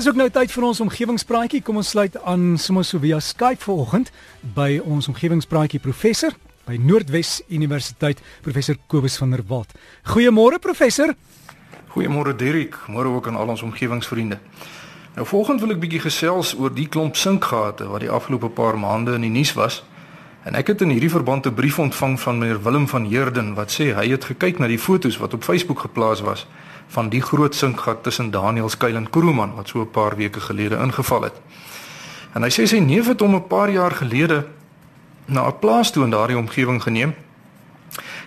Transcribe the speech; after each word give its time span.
Dis 0.00 0.08
ook 0.08 0.16
nou 0.16 0.30
tyd 0.32 0.48
vir 0.48 0.64
ons 0.64 0.78
omgewingspraatjie. 0.80 1.58
Kom 1.60 1.76
ons 1.76 1.90
sluit 1.92 2.14
aan 2.24 2.54
sommer 2.56 2.86
so 2.88 2.96
via 3.02 3.18
Skype 3.20 3.60
vanoggend 3.60 4.08
by 4.56 4.78
ons 4.80 5.10
omgewingspraatjie 5.10 5.76
professor 5.84 6.32
by 6.64 6.78
Noordwes 6.80 7.42
Universiteit, 7.52 8.22
professor 8.40 8.78
Kobus 8.88 9.18
van 9.20 9.34
der 9.36 9.42
Walt. 9.50 9.74
Goeiemôre 10.08 10.56
professor. 10.56 11.12
Goeiemôre 11.92 12.32
Dirk, 12.32 12.78
môre 12.88 13.12
ook 13.12 13.28
aan 13.28 13.36
al 13.36 13.52
ons 13.52 13.66
omgewingsvriende. 13.66 14.40
Nou 15.18 15.26
volgende 15.28 15.66
wil 15.66 15.76
ek 15.76 15.84
bietjie 15.84 16.00
gesels 16.06 16.54
oor 16.56 16.72
die 16.72 16.88
klomp 16.88 17.20
sinkgate 17.20 17.90
wat 17.92 18.00
die 18.00 18.08
afgelope 18.08 18.48
paar 18.56 18.80
maande 18.80 19.18
in 19.20 19.28
die 19.28 19.34
nuus 19.36 19.52
was. 19.52 19.82
En 20.48 20.56
ek 20.56 20.72
het 20.72 20.80
in 20.80 20.96
hierdie 20.96 21.12
verband 21.12 21.44
'n 21.44 21.54
brief 21.60 21.76
ontvang 21.76 22.16
van 22.20 22.38
meneer 22.38 22.62
Willem 22.64 22.88
van 22.88 23.04
Heerden 23.04 23.52
wat 23.52 23.68
sê 23.68 23.92
hy 23.92 24.08
het 24.08 24.24
gekyk 24.24 24.64
na 24.64 24.66
die 24.66 24.80
fotos 24.80 25.20
wat 25.20 25.34
op 25.34 25.44
Facebook 25.44 25.84
geplaas 25.84 26.24
was 26.24 26.46
van 26.90 27.08
die 27.08 27.22
groot 27.22 27.54
sinkgat 27.54 28.02
tussen 28.02 28.30
Danielskuil 28.30 28.96
en 28.98 29.10
Kroeman 29.10 29.54
wat 29.54 29.68
so 29.68 29.80
'n 29.80 29.90
paar 29.90 30.16
weke 30.16 30.40
gelede 30.40 30.76
ingeval 30.76 31.22
het. 31.22 31.36
En 32.34 32.42
hy 32.42 32.50
sê 32.50 32.66
sy 32.66 32.78
neef 32.78 33.06
het 33.06 33.20
hom 33.20 33.34
'n 33.34 33.46
paar 33.46 33.70
jaar 33.70 33.90
gelede 33.90 34.46
na 35.24 35.46
'n 35.46 35.58
plaas 35.58 35.90
toe 35.90 36.04
in 36.04 36.10
daardie 36.10 36.38
omgewing 36.38 36.82
geneem. 36.82 37.14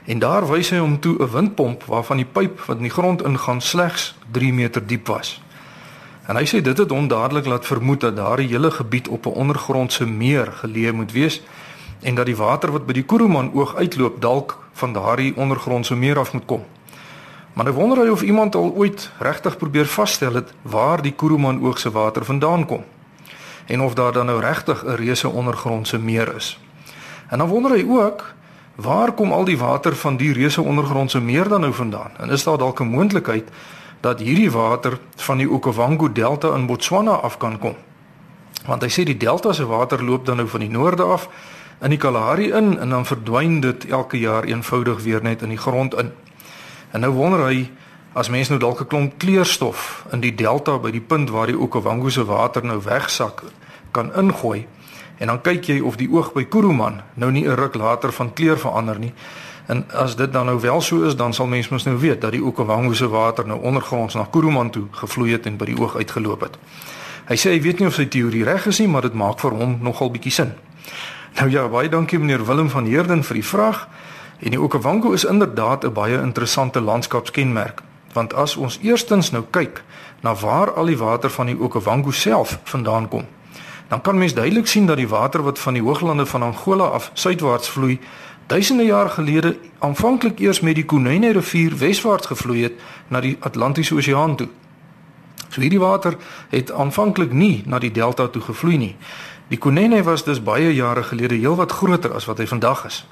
En 0.06 0.20
daar 0.20 0.48
wys 0.48 0.70
hy 0.70 0.78
hom 0.78 1.00
toe 1.00 1.16
'n 1.20 1.32
windpomp 1.32 1.84
waarvan 1.84 2.18
die 2.18 2.26
pyp 2.26 2.60
wat 2.60 2.78
in 2.78 2.84
die 2.84 2.92
grond 2.92 3.24
ingaan 3.24 3.62
slegs 3.62 4.16
3 4.32 4.54
meter 4.54 4.88
diep 4.88 5.08
was. 5.08 5.42
En 6.28 6.36
hy 6.36 6.46
sê 6.46 6.62
dit 6.62 6.78
het 6.78 6.90
hom 6.90 7.08
dadelik 7.08 7.46
laat 7.46 7.66
vermoed 7.66 8.00
dat 8.00 8.16
daardie 8.16 8.48
hele 8.48 8.72
gebied 8.72 9.08
op 9.08 9.26
'n 9.26 9.30
ondergrondse 9.30 10.06
meer 10.06 10.52
geleë 10.52 10.92
moet 10.92 11.12
wees 11.12 11.42
en 12.00 12.16
dat 12.16 12.26
die 12.26 12.36
water 12.36 12.72
wat 12.72 12.86
by 12.86 12.94
die 12.94 13.04
Kuruman 13.04 13.54
oog 13.54 13.76
uitloop 13.76 14.22
dalk 14.22 14.58
van 14.74 14.94
daardie 14.94 15.36
ondergrondse 15.36 15.96
meer 15.96 16.20
af 16.20 16.34
moet 16.34 16.46
kom. 16.46 16.64
Maar 17.54 17.68
ek 17.68 17.74
wonder 17.74 18.12
of 18.12 18.22
iemand 18.22 18.56
al 18.56 18.74
ooit 18.74 19.12
regtig 19.20 19.58
probeer 19.58 19.86
vasstel 19.86 20.34
het 20.34 20.54
waar 20.62 21.02
die 21.02 21.14
Kuruman 21.14 21.62
oog 21.62 21.80
se 21.80 21.92
water 21.92 22.26
vandaan 22.26 22.66
kom 22.66 22.84
en 23.66 23.82
of 23.82 23.94
daar 23.94 24.12
dan 24.12 24.26
nou 24.26 24.40
regtig 24.40 24.84
'n 24.86 24.96
reuse 24.96 25.30
ondergrondse 25.30 26.00
meer 26.00 26.36
is. 26.36 26.60
En 27.30 27.38
dan 27.38 27.48
wonder 27.48 27.72
hy 27.72 27.86
ook 27.90 28.34
waar 28.76 29.12
kom 29.12 29.32
al 29.32 29.44
die 29.44 29.58
water 29.58 29.96
van 29.96 30.18
die 30.18 30.34
reuse 30.34 30.62
ondergrondse 30.62 31.22
meer 31.22 31.48
dan 31.48 31.62
nou 31.62 31.74
vandaan? 31.74 32.12
En 32.18 32.30
is 32.30 32.44
daar 32.44 32.58
dalk 32.58 32.80
'n 32.80 32.88
moontlikheid 32.88 33.50
dat 34.00 34.20
hierdie 34.20 34.52
water 34.52 35.00
van 35.16 35.38
die 35.38 35.50
Okavango 35.50 36.12
Delta 36.12 36.56
in 36.56 36.66
Botswana 36.66 37.12
af 37.12 37.38
kan 37.38 37.60
kom? 37.60 37.76
Want 38.66 38.82
hy 38.82 38.90
sê 38.90 39.04
die 39.04 39.18
delta 39.18 39.54
se 39.54 39.66
water 39.66 40.04
loop 40.04 40.26
dan 40.26 40.36
nou 40.36 40.48
van 40.48 40.60
die 40.60 40.70
noorde 40.70 41.04
af 41.04 41.30
in 41.82 41.90
die 41.90 41.98
Kalahari 41.98 42.52
in 42.52 42.80
en 42.80 42.90
dan 42.90 43.06
verdwyn 43.06 43.60
dit 43.60 43.86
elke 43.86 44.20
jaar 44.20 44.44
eenvoudig 44.44 45.04
weer 45.04 45.24
net 45.24 45.42
in 45.42 45.50
die 45.50 45.58
grond 45.58 45.94
in. 45.94 46.12
En 46.94 47.02
nou 47.02 47.12
wonder 47.14 47.48
hy 47.48 47.72
as 48.14 48.30
mens 48.30 48.50
nou 48.50 48.60
dalk 48.60 48.82
'n 48.82 48.88
klomp 48.88 49.18
kleurstof 49.18 50.06
in 50.12 50.20
die 50.22 50.36
delta 50.36 50.78
by 50.78 50.92
die 50.92 51.02
punt 51.02 51.30
waar 51.30 51.48
die 51.48 51.58
Okavango 51.60 52.10
se 52.10 52.26
water 52.26 52.66
nou 52.66 52.82
wegsak 52.82 53.44
kan 53.92 54.14
ingooi 54.16 54.68
en 55.18 55.28
dan 55.28 55.42
kyk 55.42 55.66
jy 55.66 55.80
of 55.80 55.96
die 55.96 56.10
oog 56.12 56.34
by 56.34 56.44
Kuruman 56.46 57.02
nou 57.14 57.32
nie 57.32 57.48
'n 57.48 57.56
ruk 57.56 57.76
later 57.76 58.12
van 58.12 58.34
kleur 58.34 58.60
verander 58.60 59.00
nie. 59.00 59.14
En 59.66 59.86
as 59.92 60.16
dit 60.16 60.34
dan 60.34 60.46
nou 60.46 60.60
wel 60.60 60.82
so 60.82 61.04
is, 61.04 61.16
dan 61.16 61.34
sal 61.34 61.48
mens 61.48 61.70
mos 61.70 61.84
nou 61.84 61.98
weet 61.98 62.22
dat 62.22 62.32
die 62.32 62.44
Okavango 62.44 62.94
se 62.94 63.08
water 63.08 63.48
nou 63.48 63.62
ondergronds 63.62 64.14
na 64.14 64.28
Kuruman 64.32 64.70
toe 64.70 64.88
gevloei 64.92 65.32
het 65.32 65.46
en 65.46 65.58
by 65.58 65.66
die 65.66 65.80
oog 65.80 65.96
uitgeloop 65.96 66.42
het. 66.42 66.58
Hy 67.28 67.36
sê 67.36 67.50
hy 67.50 67.62
weet 67.62 67.80
nie 67.80 67.88
of 67.88 67.94
sy 67.94 68.06
teorie 68.06 68.44
reg 68.44 68.66
is 68.68 68.80
nie, 68.80 68.88
maar 68.88 69.02
dit 69.02 69.14
maak 69.14 69.40
vir 69.40 69.52
hom 69.52 69.78
nogal 69.82 70.12
bietjie 70.12 70.32
sin. 70.32 70.54
Nou 71.40 71.50
ja, 71.50 71.68
baie 71.68 71.90
dankie 71.90 72.20
meneer 72.20 72.46
Willem 72.46 72.70
van 72.70 72.86
Heerden 72.86 73.24
vir 73.24 73.34
die 73.34 73.46
vraag. 73.46 73.88
En 74.44 74.50
die 74.50 74.62
Okavango 74.62 75.12
is 75.12 75.24
inderdaad 75.24 75.86
'n 75.86 75.94
baie 75.94 76.22
interessante 76.22 76.82
landskapskenmerk, 76.82 77.82
want 78.14 78.34
as 78.34 78.56
ons 78.56 78.80
eerstens 78.82 79.32
nou 79.32 79.44
kyk 79.50 79.84
na 80.22 80.36
waar 80.36 80.74
al 80.74 80.86
die 80.86 80.98
water 80.98 81.30
van 81.30 81.46
die 81.46 81.60
Okavango 81.60 82.12
self 82.12 82.60
vandaan 82.64 83.08
kom, 83.08 83.26
dan 83.88 84.02
kan 84.02 84.18
mens 84.18 84.34
duidelik 84.34 84.68
sien 84.68 84.86
dat 84.86 84.98
die 84.98 85.08
water 85.08 85.44
wat 85.44 85.60
van 85.60 85.74
die 85.74 85.82
hooglande 85.82 86.26
van 86.26 86.44
Angola 86.44 86.84
af 86.84 87.12
suidwaarts 87.14 87.70
vloei, 87.70 88.00
duisende 88.48 88.84
jaar 88.84 89.10
gelede 89.10 89.58
aanvanklik 89.80 90.40
eers 90.40 90.60
met 90.60 90.76
die 90.76 90.86
Kunene 90.86 91.32
rivier 91.32 91.78
weswaarts 91.78 92.28
gevloei 92.28 92.64
het 92.64 92.74
na 93.08 93.20
die 93.20 93.38
Atlantiese 93.40 93.96
Oseaan 93.96 94.36
toe. 94.36 94.48
So 95.50 95.62
hierdie 95.62 95.80
water 95.80 96.16
het 96.50 96.72
aanvanklik 96.72 97.32
nie 97.32 97.64
na 97.66 97.80
die 97.80 97.92
delta 97.92 98.28
toe 98.28 98.42
gevloei 98.42 98.78
nie. 98.78 98.96
Die 99.48 99.58
Kunene 99.58 100.04
was 100.04 100.24
dus 100.24 100.44
baie 100.44 100.74
jare 100.74 101.04
gelede 101.04 101.36
heelwat 101.36 101.72
groter 101.72 102.14
as 102.14 102.26
wat 102.26 102.38
hy 102.38 102.48
vandag 102.48 102.86
is. 102.86 103.06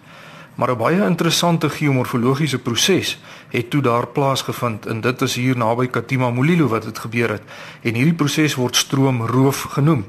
Maar 0.56 0.72
'n 0.72 0.78
baie 0.78 1.06
interessante 1.06 1.70
geomorfologiese 1.70 2.60
proses 2.60 3.20
het 3.50 3.70
toe 3.70 3.82
daar 3.82 4.08
plaasgevind 4.08 4.86
en 4.86 5.02
dit 5.02 5.22
is 5.22 5.36
hier 5.36 5.58
naby 5.58 5.88
Katima 5.88 6.30
Mulilo 6.30 6.68
wat 6.68 6.84
dit 6.84 7.00
gebeur 7.00 7.30
het. 7.30 7.42
En 7.82 7.94
hierdie 7.94 8.14
proses 8.14 8.56
word 8.56 8.76
stroomroof 8.76 9.62
genoem. 9.62 10.06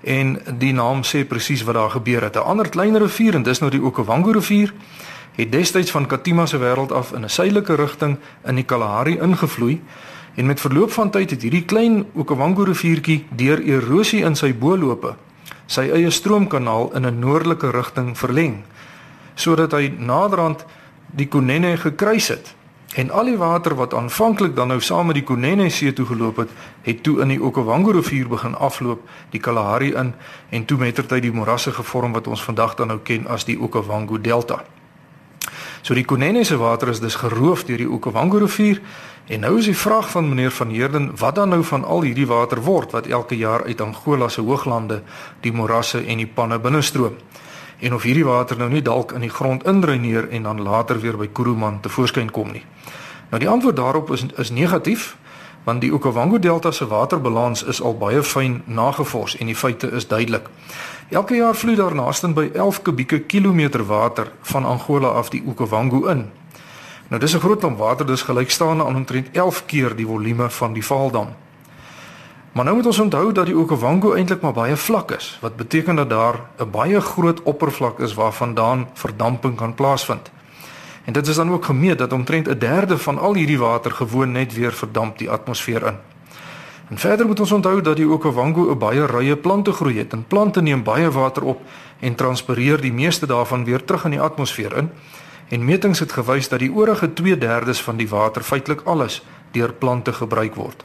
En 0.00 0.42
die 0.58 0.72
naam 0.72 1.02
sê 1.02 1.26
presies 1.26 1.62
wat 1.62 1.74
daar 1.74 1.90
gebeur 1.90 2.22
het. 2.22 2.36
'n 2.36 2.38
Ander 2.38 2.68
kleiner 2.68 3.00
rivier 3.00 3.34
en 3.34 3.42
dis 3.42 3.58
nou 3.58 3.70
die 3.70 3.82
Okavango 3.82 4.30
rivier 4.30 4.72
het 5.32 5.52
destyds 5.52 5.90
van 5.90 6.06
Katima 6.06 6.46
se 6.46 6.58
wêreld 6.58 6.92
af 6.92 7.12
in 7.12 7.24
'n 7.24 7.28
suidelike 7.28 7.74
rigting 7.74 8.18
in 8.44 8.54
die 8.54 8.64
Kalahari 8.64 9.18
ingevloei. 9.18 9.82
En 10.34 10.46
met 10.46 10.60
verloop 10.60 10.92
van 10.92 11.10
tyd 11.10 11.30
het 11.30 11.42
hierdie 11.42 11.64
klein 11.64 12.06
Okavango 12.14 12.62
riviertjie 12.62 13.24
deur 13.30 13.62
erosie 13.62 14.24
in 14.24 14.36
sy 14.36 14.54
boelope 14.54 15.16
sy 15.72 15.88
eie 15.88 16.10
stroomkanaal 16.10 16.90
in 16.96 17.06
'n 17.06 17.18
noordelike 17.18 17.70
rigting 17.70 18.18
verleng 18.18 18.62
sodat 19.42 19.74
hy 19.76 19.90
naderhand 19.98 20.64
die 21.12 21.28
Kunene 21.28 21.76
gekruis 21.76 22.30
het 22.32 22.54
en 22.96 23.10
al 23.10 23.30
die 23.30 23.38
water 23.40 23.74
wat 23.74 23.94
aanvanklik 23.96 24.52
dan 24.56 24.68
nou 24.68 24.80
saam 24.80 25.08
met 25.08 25.16
die 25.16 25.24
Kunene 25.24 25.70
see 25.72 25.92
toe 25.96 26.06
geloop 26.06 26.42
het, 26.44 26.50
het 26.84 27.00
toe 27.02 27.20
in 27.24 27.32
die 27.32 27.40
Okavango 27.40 27.94
rivier 27.96 28.28
begin 28.28 28.54
afloop, 28.54 29.00
die 29.32 29.40
Kalahari 29.40 29.94
in 29.96 30.12
en 30.50 30.64
toe 30.68 30.78
mettertyd 30.78 31.24
die 31.24 31.32
morasse 31.32 31.72
gevorm 31.72 32.12
wat 32.12 32.28
ons 32.28 32.44
vandag 32.44 32.76
dan 32.76 32.92
nou 32.92 33.00
ken 33.00 33.26
as 33.26 33.48
die 33.48 33.56
Okavango 33.56 34.20
Delta. 34.20 34.60
So 35.82 35.96
die 35.98 36.04
Kunene 36.04 36.44
se 36.44 36.56
water 36.60 36.92
is 36.92 37.00
dus 37.00 37.16
geroof 37.18 37.64
deur 37.64 37.80
die 37.80 37.88
Okavango 37.90 38.44
rivier 38.44 38.82
En 39.26 39.40
nou 39.40 39.58
is 39.58 39.64
die 39.64 39.76
vraag 39.76 40.10
van 40.10 40.28
meneer 40.28 40.50
van 40.50 40.68
Heerden, 40.68 41.12
wat 41.16 41.34
dan 41.34 41.48
nou 41.48 41.64
van 41.64 41.84
al 41.84 42.02
hierdie 42.02 42.26
water 42.26 42.60
word 42.60 42.90
wat 42.90 43.06
elke 43.06 43.36
jaar 43.36 43.64
uit 43.64 43.80
Angola 43.80 44.28
se 44.28 44.40
hooglande 44.40 45.02
die 45.40 45.52
morasse 45.52 46.02
en 46.04 46.18
die 46.18 46.26
panne 46.26 46.58
binnestroom? 46.58 47.14
En 47.82 47.94
of 47.94 48.02
hierdie 48.06 48.24
water 48.24 48.56
nou 48.58 48.68
nie 48.70 48.82
dalk 48.82 49.12
in 49.12 49.24
die 49.26 49.30
grond 49.30 49.64
indreineer 49.66 50.28
en 50.30 50.42
dan 50.46 50.62
later 50.62 51.00
weer 51.02 51.16
by 51.18 51.26
Kuruman 51.32 51.80
te 51.82 51.90
voorskyn 51.90 52.30
kom 52.30 52.52
nie. 52.54 52.62
Nou 53.30 53.40
die 53.42 53.50
antwoord 53.50 53.76
daarop 53.76 54.12
is 54.14 54.26
is 54.38 54.50
negatief 54.50 55.16
want 55.64 55.80
die 55.80 55.92
Okavango 55.94 56.38
Delta 56.38 56.70
se 56.72 56.86
waterbalans 56.86 57.62
is 57.70 57.82
al 57.82 57.94
baie 57.98 58.22
fyn 58.22 58.62
nagevors 58.66 59.36
en 59.38 59.46
die 59.46 59.56
feite 59.56 59.90
is 59.90 60.08
duidelik. 60.08 60.48
Elke 61.10 61.36
jaar 61.36 61.54
vloei 61.54 61.76
daar 61.76 61.94
naaste 61.94 62.28
by 62.28 62.50
11 62.54 62.82
kubieke 62.82 63.20
kilometer 63.20 63.86
water 63.86 64.32
van 64.42 64.64
Angola 64.64 65.08
af 65.08 65.30
die 65.30 65.42
Okavango 65.46 66.06
in 66.06 66.30
Nou 67.12 67.24
dis 67.24 67.34
'n 67.34 67.40
groot 67.40 67.58
klomp 67.58 67.78
water, 67.78 68.06
dis 68.06 68.22
gelykstaande 68.22 68.84
aan 68.84 68.96
omtrent 68.96 69.28
11 69.32 69.66
keer 69.66 69.96
die 69.96 70.06
volume 70.06 70.50
van 70.50 70.72
die 70.72 70.84
Vaaldam. 70.84 71.28
Maar 72.52 72.64
nou 72.64 72.76
moet 72.76 72.86
ons 72.86 72.98
onthou 72.98 73.32
dat 73.32 73.46
die 73.46 73.56
Okavango 73.56 74.12
eintlik 74.12 74.40
maar 74.40 74.52
baie 74.52 74.76
vlak 74.76 75.10
is, 75.10 75.38
wat 75.40 75.56
beteken 75.56 75.96
dat 75.96 76.10
daar 76.10 76.40
'n 76.58 76.70
baie 76.70 77.00
groot 77.00 77.42
oppervlak 77.42 78.00
is 78.00 78.14
waarvandaan 78.14 78.88
verdamping 78.92 79.56
kan 79.56 79.74
plaasvind. 79.74 80.30
En 81.04 81.12
dit 81.12 81.26
is 81.26 81.36
dan 81.36 81.50
ook 81.50 81.64
gemeet 81.64 81.98
dat 81.98 82.12
omtrent 82.12 82.48
'n 82.48 82.58
derde 82.58 82.98
van 82.98 83.18
al 83.18 83.34
hierdie 83.34 83.58
water 83.58 83.90
gewoon 83.90 84.32
net 84.32 84.54
weer 84.54 84.72
verdamp 84.72 85.18
die 85.18 85.30
atmosfeer 85.30 85.86
in. 85.86 85.96
En 86.88 86.98
verder 86.98 87.26
moet 87.26 87.40
ons 87.40 87.52
onthou 87.52 87.80
dat 87.80 87.96
die 87.96 88.08
Okavango 88.08 88.70
'n 88.70 88.78
baie 88.78 89.06
rye 89.06 89.36
plante 89.36 89.72
groei 89.72 89.98
het. 89.98 90.12
En 90.12 90.24
plante 90.28 90.62
neem 90.62 90.82
baie 90.82 91.10
water 91.10 91.44
op 91.44 91.60
en 91.98 92.14
transpireer 92.14 92.80
die 92.80 92.92
meeste 92.92 93.26
daarvan 93.26 93.64
weer 93.64 93.84
terug 93.84 94.04
in 94.04 94.10
die 94.10 94.20
atmosfeer 94.20 94.76
in 94.76 94.90
en 95.48 95.64
metings 95.64 95.98
het 95.98 96.12
gewys 96.12 96.48
dat 96.48 96.58
die 96.58 96.72
oorige 96.72 97.12
2/3 97.12 97.82
van 97.82 97.96
die 97.96 98.08
water 98.08 98.42
feitelik 98.42 98.80
alles 98.84 99.22
deur 99.50 99.72
plante 99.72 100.12
gebruik 100.12 100.54
word. 100.54 100.84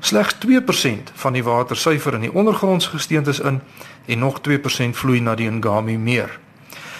Slegs 0.00 0.36
2% 0.46 1.12
van 1.14 1.32
die 1.32 1.44
water 1.44 1.76
suiwer 1.76 2.14
in 2.14 2.20
die 2.20 2.32
ondergrondse 2.32 2.90
gesteentes 2.90 3.40
in 3.40 3.60
en 4.06 4.18
nog 4.18 4.40
2% 4.48 4.90
vloei 4.92 5.20
na 5.20 5.34
die 5.34 5.50
Ngami 5.50 5.96
meer. 5.98 6.38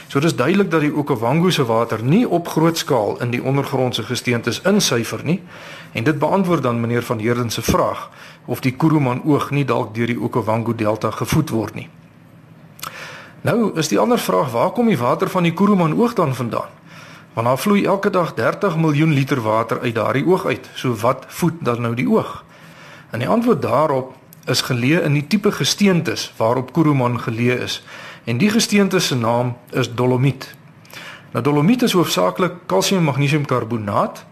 So 0.09 0.21
dis 0.21 0.37
duidelik 0.37 0.71
dat 0.71 0.81
die 0.81 0.95
Okavango 0.95 1.51
se 1.51 1.65
water 1.67 2.03
nie 2.03 2.29
op 2.29 2.49
groot 2.49 2.79
skaal 2.79 3.21
in 3.21 3.31
die 3.31 3.43
ondergrondse 3.43 4.03
gesteentes 4.03 4.61
insuiwer 4.63 5.25
nie 5.25 5.41
en 5.93 6.05
dit 6.05 6.19
beantwoord 6.19 6.63
dan 6.63 6.81
meneer 6.81 7.03
van 7.03 7.19
Heerden 7.19 7.51
se 7.51 7.63
vraag 7.63 8.11
of 8.47 8.61
die 8.61 8.73
Kuruman 8.73 9.23
oog 9.25 9.51
nie 9.51 9.65
dalk 9.65 9.95
deur 9.95 10.07
die 10.07 10.21
Okavango 10.21 10.75
delta 10.75 11.11
gevoed 11.11 11.51
word 11.51 11.75
nie. 11.75 11.89
Nou 13.43 13.75
is 13.79 13.89
die 13.89 13.99
ander 13.99 14.19
vraag 14.19 14.51
waar 14.51 14.71
kom 14.71 14.87
die 14.87 14.99
water 14.99 15.29
van 15.31 15.43
die 15.43 15.53
Kuruman 15.53 15.99
oog 15.99 16.15
dan 16.15 16.35
vandaan? 16.35 16.71
Want 17.35 17.47
daar 17.47 17.59
vloei 17.59 17.85
elke 17.85 18.11
dag 18.11 18.35
30 18.35 18.77
miljoen 18.77 19.13
liter 19.13 19.43
water 19.43 19.81
uit 19.81 19.95
daardie 19.95 20.27
oog 20.27 20.47
uit. 20.47 20.71
So 20.75 20.95
wat 20.95 21.25
voed 21.29 21.61
dan 21.61 21.83
nou 21.83 21.95
die 21.95 22.09
oog? 22.09 22.46
En 23.11 23.19
die 23.19 23.29
antwoord 23.29 23.63
daarop 23.63 24.15
is 24.45 24.61
geleë 24.61 25.03
in 25.03 25.13
die 25.13 25.27
tipe 25.27 25.53
gesteentes 25.53 26.33
waarop 26.37 26.73
Kuruman 26.73 27.21
geleë 27.21 27.63
is. 27.63 27.83
En 28.25 28.39
die 28.39 28.51
gesteente 28.51 29.01
se 29.01 29.17
naam 29.17 29.57
is 29.71 29.95
dolomiet. 29.95 30.55
Nou 31.33 31.45
dolomiet 31.45 31.83
is 31.83 31.93
hoofsaaklik 31.93 32.53
kalsium 32.67 33.05
magnesium 33.05 33.45
karbonaat 33.47 34.25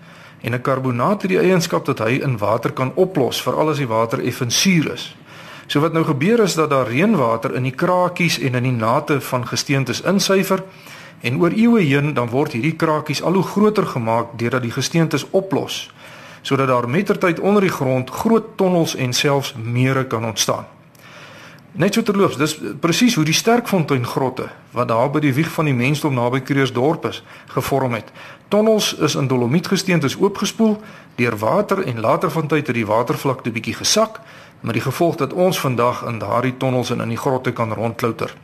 En 0.44 0.53
'n 0.53 0.61
karbonaat 0.61 1.23
het 1.23 1.31
die 1.31 1.38
eienskap 1.38 1.85
dat 1.85 1.99
hy 1.99 2.21
in 2.23 2.38
water 2.38 2.73
kan 2.73 2.93
oplos, 2.94 3.43
veral 3.43 3.69
as 3.69 3.76
die 3.76 3.87
water 3.87 4.21
effens 4.25 4.61
suur 4.61 4.93
is. 4.93 5.17
So 5.67 5.81
wat 5.81 5.93
nou 5.93 6.05
gebeur 6.05 6.41
is 6.41 6.55
dat 6.55 6.70
daar 6.70 6.88
reënwater 6.88 7.55
in 7.55 7.62
die 7.62 7.75
krakies 7.75 8.38
en 8.38 8.55
in 8.55 8.62
die 8.62 8.73
nate 8.73 9.20
van 9.20 9.47
gesteentes 9.47 10.00
insyfer 10.00 10.62
en 11.20 11.41
oor 11.41 11.50
eeue 11.50 11.81
heen 11.81 12.15
dan 12.15 12.29
word 12.29 12.53
hierdie 12.53 12.77
krakies 12.77 13.23
al 13.23 13.32
hoe 13.32 13.43
groter 13.43 13.87
gemaak 13.87 14.27
deurdat 14.37 14.62
die 14.62 14.70
gesteentes 14.70 15.27
oplos 15.31 15.91
sodat 16.44 16.69
daar 16.69 16.88
mettertyd 16.88 17.41
onder 17.41 17.64
die 17.64 17.73
grond 17.73 18.11
groot 18.11 18.56
tonnels 18.56 18.94
en 18.94 19.12
selfs 19.12 19.55
mere 19.56 20.05
kan 20.06 20.25
ontstaan. 20.25 20.67
Net 21.73 21.94
so 21.94 22.02
terloops, 22.02 22.37
dis 22.37 22.52
presies 22.81 23.17
hoe 23.19 23.25
die 23.25 23.35
Sterkfontein 23.35 24.05
grotte 24.06 24.50
wat 24.76 24.88
daar 24.93 25.08
by 25.11 25.23
die 25.25 25.32
wieg 25.35 25.49
van 25.56 25.67
die 25.67 25.75
mensdom 25.75 26.14
naby 26.14 26.43
Kreeusdorp 26.44 27.08
is 27.08 27.23
gevorm 27.55 27.96
het. 27.96 28.12
Tonnels 28.52 28.93
is 28.94 29.17
in 29.19 29.26
dolomietgesteentes 29.26 30.19
oopgespoel 30.20 30.76
deur 31.17 31.37
water 31.41 31.82
en 31.82 32.00
later 32.00 32.31
van 32.31 32.46
tyd 32.46 32.67
het 32.67 32.76
die 32.76 32.87
watervlakte 32.87 33.50
bietjie 33.50 33.75
gesak 33.81 34.20
met 34.61 34.76
die 34.76 34.85
gevolg 34.85 35.17
dat 35.17 35.32
ons 35.32 35.61
vandag 35.61 36.05
in 36.06 36.19
daardie 36.19 36.56
tonnels 36.56 36.91
en 36.91 37.00
in 37.00 37.17
die 37.17 37.19
grotte 37.25 37.52
kan 37.52 37.73
rondklouter. 37.73 38.37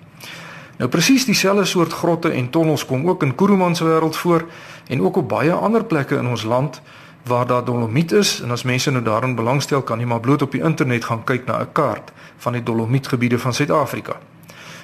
Nou 0.81 0.89
presies 0.89 1.29
dieselfde 1.29 1.65
soort 1.65 1.93
grotte 1.93 2.33
en 2.33 2.51
tonnels 2.51 2.87
kom 2.87 3.05
ook 3.09 3.23
in 3.23 3.35
Kuruman 3.35 3.77
se 3.77 3.85
wêreld 3.85 4.17
voor 4.17 4.49
en 4.89 5.03
ook 5.03 5.17
op 5.17 5.29
baie 5.29 5.53
ander 5.53 5.85
plekke 5.85 6.17
in 6.17 6.27
ons 6.27 6.43
land 6.43 6.81
waar 7.25 7.47
daar 7.47 7.65
dolomiet 7.65 8.13
is 8.13 8.41
en 8.41 8.51
as 8.51 8.63
mense 8.63 8.91
nou 8.91 9.05
daarin 9.05 9.35
belangstel 9.35 9.83
kan 9.83 9.99
jy 9.99 10.07
maar 10.07 10.21
bloot 10.21 10.43
op 10.43 10.53
die 10.53 10.63
internet 10.63 11.05
gaan 11.05 11.25
kyk 11.25 11.47
na 11.47 11.61
'n 11.61 11.73
kaart 11.73 12.13
van 12.37 12.53
die 12.53 12.63
dolomietgebiede 12.63 13.39
van 13.39 13.55
Suid-Afrika. 13.55 14.17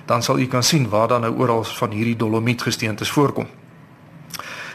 Dan 0.05 0.23
sal 0.23 0.39
u 0.39 0.47
kan 0.47 0.63
sien 0.63 0.89
waar 0.89 1.09
dan 1.09 1.21
nou 1.21 1.37
oral 1.39 1.65
van 1.65 1.91
hierdie 1.91 2.17
dolomietgesteentes 2.17 3.11
voorkom. 3.11 3.47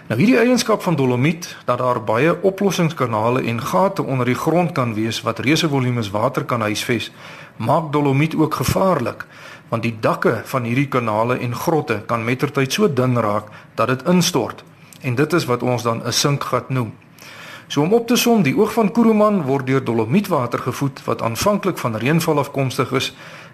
Nou 0.07 0.19
hierdie 0.19 0.37
eienskap 0.37 0.81
van 0.81 0.95
dolomiet 0.95 1.57
dat 1.65 1.77
daar 1.77 2.03
baie 2.03 2.41
oplossingskanale 2.41 3.43
en 3.43 3.61
gate 3.61 4.03
onder 4.03 4.25
die 4.25 4.35
grond 4.35 4.71
kan 4.71 4.93
wees 4.93 5.21
wat 5.21 5.39
reuse 5.39 5.69
volumes 5.69 6.09
water 6.09 6.43
kan 6.45 6.61
huisves, 6.61 7.11
maak 7.55 7.91
dolomiet 7.91 8.35
ook 8.35 8.53
gevaarlik 8.53 9.25
want 9.71 9.83
die 9.83 9.95
dakke 9.99 10.41
van 10.45 10.63
hierdie 10.67 10.87
kanale 10.87 11.37
en 11.39 11.55
grotte 11.55 12.01
kan 12.05 12.25
mettertyd 12.27 12.73
so 12.73 12.93
dun 12.93 13.15
raak 13.23 13.47
dat 13.79 13.87
dit 13.87 14.03
instort 14.03 14.63
en 15.01 15.15
dit 15.15 15.33
is 15.33 15.45
wat 15.45 15.63
ons 15.63 15.83
dan 15.83 16.03
'n 16.03 16.11
sinkgat 16.11 16.69
noem. 16.69 16.91
So 17.71 17.81
om 17.81 17.94
op 17.94 18.07
te 18.07 18.18
som, 18.19 18.41
die 18.44 18.51
oog 18.57 18.73
van 18.75 18.89
Kuruman 18.91 19.45
word 19.47 19.69
deur 19.69 19.83
dolomietwater 19.88 20.59
gevoed 20.59 20.97
wat 21.06 21.21
aanvanklik 21.23 21.77
van 21.79 21.94
reënval 21.95 22.41
afkomstig 22.41 22.89
is 22.91 23.13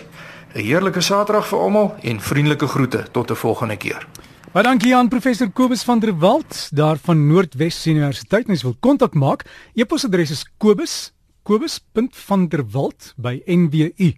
'n 0.56 0.64
Heerlike 0.66 1.02
Saterdag 1.02 1.48
vir 1.48 1.60
almal 1.60 1.96
en 2.02 2.22
vriendelike 2.22 2.68
groete 2.68 3.06
tot 3.12 3.32
'n 3.32 3.36
volgende 3.36 3.78
keer. 3.78 4.08
Baie 4.52 4.66
dankie 4.66 4.96
aan 4.96 5.08
professor 5.08 5.52
Kobus 5.52 5.84
van 5.84 6.00
der 6.00 6.18
Walt 6.18 6.70
daar 6.72 6.98
van 6.98 7.28
Noordwes 7.28 7.88
Universiteit. 7.88 8.48
Mens 8.48 8.62
wil 8.62 8.76
kontak 8.80 9.14
maak. 9.14 9.46
E-posadres 9.74 10.32
is 10.32 10.46
kobus 10.58 11.14
kobus.vanderwalt@nwu 11.44 14.14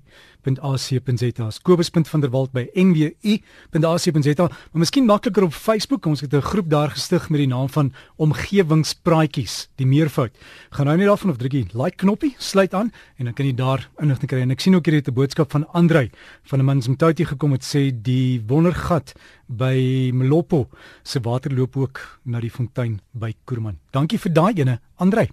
nwu.ac.za. 0.47 1.49
Kobus.vanderwalt 1.63 2.53
by 2.55 2.67
nwu.ac.za. 2.73 4.47
Maar 4.47 4.81
miskien 4.81 5.05
makliker 5.05 5.44
op 5.44 5.53
Facebook. 5.53 6.05
Ons 6.05 6.21
het 6.21 6.33
'n 6.33 6.41
groep 6.41 6.69
daar 6.69 6.89
gestig 6.91 7.29
met 7.29 7.39
die 7.39 7.47
naam 7.47 7.69
van 7.69 7.94
Omgewingspraatjies, 8.15 9.69
die 9.75 9.85
meervoud. 9.85 10.31
Gaan 10.69 10.85
nou 10.85 10.97
net 10.97 11.07
daarvan 11.07 11.29
of 11.29 11.38
drukkie 11.38 11.67
like 11.73 11.95
knoppie, 11.95 12.35
sluit 12.38 12.73
aan 12.73 12.91
en 13.17 13.25
dan 13.25 13.33
kan 13.33 13.45
jy 13.45 13.53
daar 13.53 13.89
inligting 13.99 14.29
kry. 14.29 14.41
En 14.41 14.51
ek 14.51 14.59
sien 14.59 14.75
ook 14.75 14.85
hier 14.85 14.95
het 14.95 15.07
'n 15.07 15.13
boodskap 15.13 15.51
van 15.51 15.67
Andrei 15.73 16.09
van 16.44 16.59
'n 16.59 16.65
man 16.65 16.81
se 16.81 16.89
mtoutie 16.89 17.25
gekom 17.25 17.51
het 17.51 17.63
sê 17.63 17.91
die 18.01 18.41
wondergat 18.47 19.13
by 19.47 20.11
Mlopo 20.13 20.67
se 21.03 21.19
water 21.19 21.53
loop 21.53 21.77
ook 21.77 22.19
na 22.23 22.39
die 22.39 22.51
fontein 22.51 22.99
by 23.11 23.33
Koerman. 23.45 23.79
Dankie 23.91 24.19
vir 24.19 24.33
daai 24.33 24.53
ene, 24.53 24.79
Andrei. 24.95 25.29